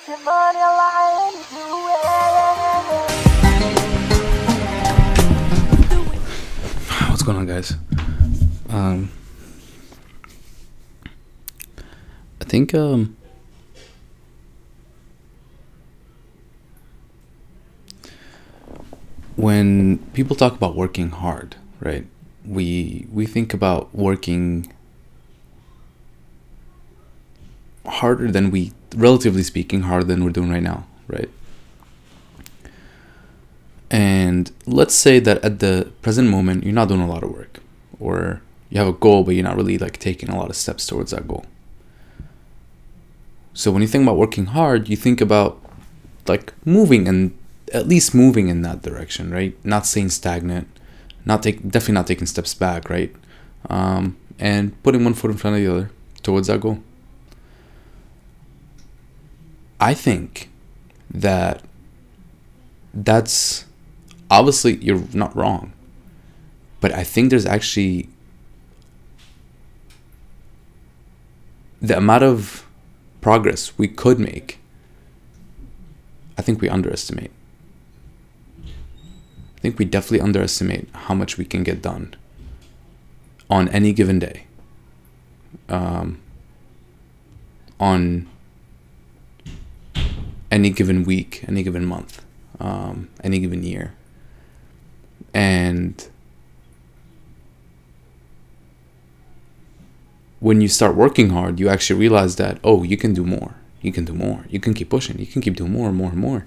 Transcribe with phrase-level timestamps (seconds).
[7.10, 7.74] What's going on, guys?
[8.70, 9.10] Um,
[12.40, 13.14] I think um,
[19.36, 22.06] when people talk about working hard, right?
[22.46, 24.72] We we think about working
[27.86, 31.30] harder than we, relatively speaking, harder than we're doing right now, right?
[33.90, 37.60] And let's say that at the present moment, you're not doing a lot of work,
[37.98, 40.86] or you have a goal, but you're not really like taking a lot of steps
[40.86, 41.44] towards that goal.
[43.52, 45.60] So when you think about working hard, you think about
[46.26, 47.36] like moving and
[47.72, 49.56] at least moving in that direction, right?
[49.64, 50.68] Not staying stagnant,
[51.24, 53.14] not take definitely not taking steps back, right?
[53.68, 55.90] Um, and putting one foot in front of the other
[56.22, 56.82] towards that goal.
[59.80, 60.50] I think
[61.10, 61.64] that
[62.92, 63.64] that's
[64.30, 65.72] obviously you're not wrong,
[66.80, 68.08] but I think there's actually
[71.80, 72.66] the amount of
[73.22, 74.58] progress we could make.
[76.36, 77.30] I think we underestimate.
[78.64, 82.14] I think we definitely underestimate how much we can get done
[83.48, 84.46] on any given day.
[85.68, 86.20] Um,
[87.78, 88.28] on
[90.50, 92.24] any given week, any given month,
[92.58, 93.94] um, any given year.
[95.32, 96.08] And
[100.40, 103.54] when you start working hard, you actually realize that, oh, you can do more.
[103.82, 104.44] You can do more.
[104.48, 105.18] You can keep pushing.
[105.18, 106.46] You can keep doing more and more and more.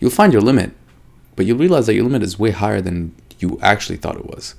[0.00, 0.72] You'll find your limit,
[1.36, 4.54] but you'll realize that your limit is way higher than you actually thought it was.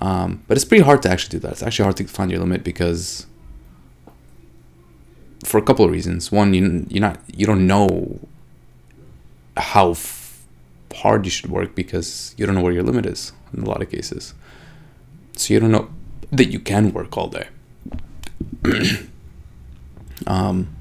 [0.00, 1.52] Um, but it's pretty hard to actually do that.
[1.52, 3.26] It's actually hard to find your limit because
[5.44, 6.32] for a couple of reasons.
[6.32, 8.18] One, you you're not you don't know
[9.56, 10.44] how f-
[10.94, 13.82] hard you should work because you don't know where your limit is in a lot
[13.82, 14.34] of cases.
[15.36, 15.90] So you don't know
[16.30, 17.48] that you can work all day.
[20.26, 20.74] um,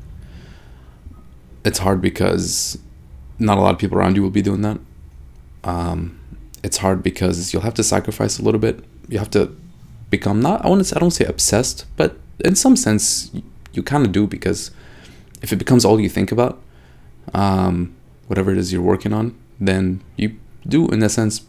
[1.65, 2.77] it's hard because
[3.39, 4.79] not a lot of people around you will be doing that.
[5.63, 6.19] Um,
[6.63, 8.83] it's hard because you'll have to sacrifice a little bit.
[9.09, 9.55] You have to
[10.09, 13.31] become not I want to I don't say obsessed, but in some sense
[13.73, 14.71] you kind of do because
[15.41, 16.61] if it becomes all you think about,
[17.33, 17.93] um,
[18.27, 21.45] whatever it is you're working on, then you do, in a sense,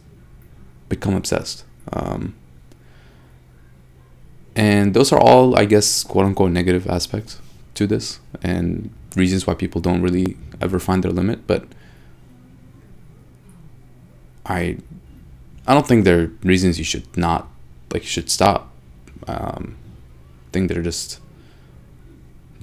[0.89, 1.63] become obsessed.
[1.93, 2.35] Um,
[4.55, 7.39] and those are all, I guess, quote unquote, negative aspects
[7.75, 11.45] to this and reasons why people don't really ever find their limit.
[11.47, 11.65] But
[14.45, 14.77] I,
[15.67, 17.49] I don't think they're reasons you should not,
[17.93, 18.71] like, you should stop.
[19.27, 19.75] Um,
[20.47, 21.19] I think they're just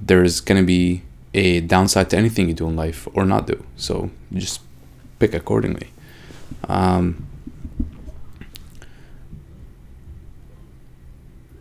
[0.07, 1.01] there's going to be
[1.33, 3.63] a downside to anything you do in life or not do.
[3.75, 4.61] So just
[5.19, 5.91] pick accordingly.
[6.67, 7.25] Um,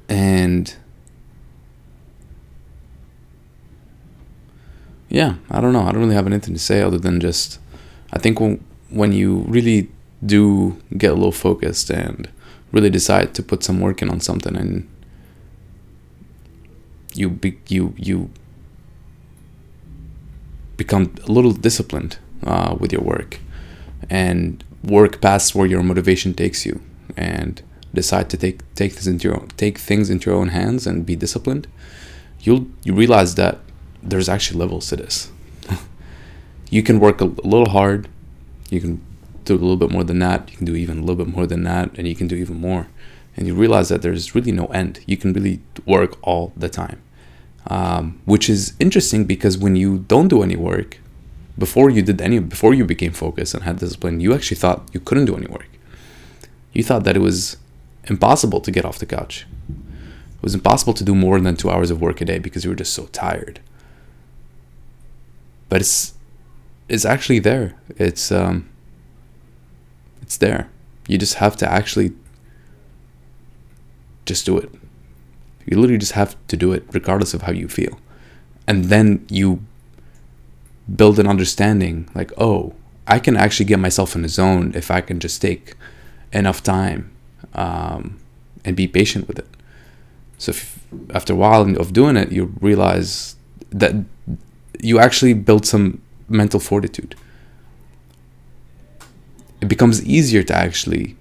[0.08, 0.74] and
[5.08, 5.82] yeah, I don't know.
[5.82, 7.58] I don't really have anything to say other than just
[8.12, 9.90] I think when when you really
[10.24, 12.28] do get a little focused and
[12.72, 14.88] really decide to put some work in on something and
[17.14, 18.30] you be, you you
[20.76, 23.38] become a little disciplined uh, with your work
[24.10, 26.80] and work past where your motivation takes you
[27.16, 27.62] and
[27.94, 31.06] decide to take take this into your own, take things into your own hands and
[31.06, 31.66] be disciplined
[32.40, 33.58] you'll you realize that
[34.02, 35.30] there's actually levels to this.
[36.70, 38.08] You can work a, a little hard
[38.70, 39.04] you can
[39.44, 41.46] do a little bit more than that you can do even a little bit more
[41.46, 42.86] than that and you can do even more
[43.36, 45.00] and you realize that there's really no end.
[45.06, 47.02] You can really work all the time,
[47.68, 50.98] um, which is interesting because when you don't do any work,
[51.58, 55.00] before you did any, before you became focused and had discipline, you actually thought you
[55.00, 55.68] couldn't do any work.
[56.72, 57.56] You thought that it was
[58.04, 59.46] impossible to get off the couch.
[59.68, 62.70] It was impossible to do more than two hours of work a day because you
[62.70, 63.60] were just so tired.
[65.68, 66.14] But it's
[66.88, 67.74] it's actually there.
[67.96, 68.68] It's um,
[70.20, 70.68] it's there.
[71.06, 72.12] You just have to actually
[74.26, 74.70] just do it.
[75.66, 77.98] You literally just have to do it regardless of how you feel.
[78.66, 79.62] And then you
[80.94, 82.74] build an understanding like, oh,
[83.06, 85.74] I can actually get myself in a zone if I can just take
[86.32, 87.10] enough time
[87.54, 88.18] um,
[88.64, 89.48] and be patient with it.
[90.38, 93.36] So if, after a while of doing it, you realize
[93.70, 93.94] that
[94.80, 97.14] you actually build some mental fortitude.
[99.60, 101.16] It becomes easier to actually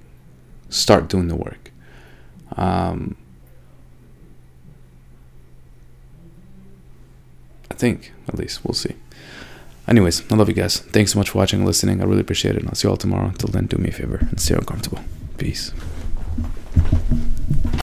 [0.69, 1.60] start doing the work.
[2.57, 3.15] Um,
[7.69, 8.95] I think, at least, we'll see.
[9.87, 10.79] Anyways, I love you guys.
[10.79, 12.01] Thanks so much for watching and listening.
[12.01, 12.59] I really appreciate it.
[12.59, 13.27] And I'll see you all tomorrow.
[13.27, 14.99] Until then, do me a favor and stay uncomfortable.
[15.37, 15.73] Peace.